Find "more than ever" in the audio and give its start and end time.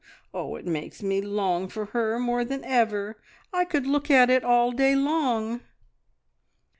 2.17-3.21